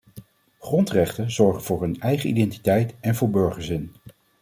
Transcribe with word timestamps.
Grondrechten 0.59 1.31
zorgen 1.31 1.63
voor 1.63 1.83
een 1.83 1.99
eigen 2.01 2.29
identiteit 2.29 2.93
en 2.99 3.15
voor 3.15 3.29
burgerzin. 3.29 3.91